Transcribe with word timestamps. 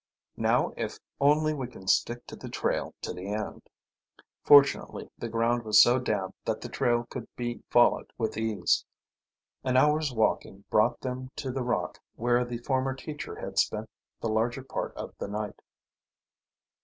"Now 0.37 0.73
if 0.77 0.97
only 1.19 1.53
we 1.53 1.67
can 1.67 1.87
stick 1.87 2.25
to 2.25 2.35
the 2.35 2.49
trail 2.49 2.95
to 3.03 3.13
the 3.13 3.27
end." 3.31 3.69
Fortunately 4.43 5.11
the 5.15 5.29
ground 5.29 5.61
was 5.63 5.79
so 5.79 5.99
damp 5.99 6.33
that 6.43 6.59
the 6.59 6.69
trail 6.69 7.03
could 7.11 7.27
be 7.35 7.61
followed 7.69 8.11
with 8.17 8.35
ease. 8.35 8.83
An 9.63 9.77
hour's 9.77 10.11
walking 10.11 10.63
brought 10.71 11.01
them 11.01 11.29
to 11.35 11.51
the 11.51 11.61
rock 11.61 11.99
where 12.15 12.43
the 12.43 12.57
former 12.57 12.95
teacher 12.95 13.35
had 13.35 13.59
spent 13.59 13.91
the 14.21 14.27
larger 14.29 14.63
part, 14.63 14.95
of 14.95 15.13
the 15.19 15.27
night. 15.27 15.61